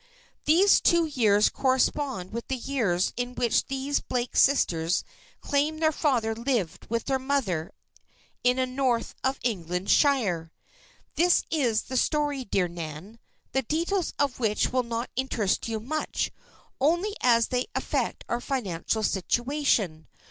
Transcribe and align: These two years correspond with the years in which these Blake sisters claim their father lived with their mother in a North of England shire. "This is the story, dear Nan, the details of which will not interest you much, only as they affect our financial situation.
These 0.45 0.81
two 0.81 1.05
years 1.05 1.47
correspond 1.47 2.31
with 2.33 2.47
the 2.47 2.55
years 2.57 3.13
in 3.17 3.35
which 3.35 3.67
these 3.67 3.99
Blake 3.99 4.35
sisters 4.35 5.03
claim 5.41 5.77
their 5.77 5.91
father 5.91 6.33
lived 6.33 6.87
with 6.89 7.05
their 7.05 7.19
mother 7.19 7.71
in 8.43 8.57
a 8.57 8.65
North 8.65 9.13
of 9.23 9.37
England 9.43 9.91
shire. 9.91 10.51
"This 11.17 11.43
is 11.51 11.83
the 11.83 11.97
story, 11.97 12.43
dear 12.43 12.67
Nan, 12.67 13.19
the 13.51 13.61
details 13.61 14.11
of 14.17 14.39
which 14.39 14.73
will 14.73 14.81
not 14.81 15.11
interest 15.15 15.67
you 15.67 15.79
much, 15.79 16.31
only 16.79 17.15
as 17.21 17.49
they 17.49 17.67
affect 17.75 18.25
our 18.27 18.41
financial 18.41 19.03
situation. 19.03 20.07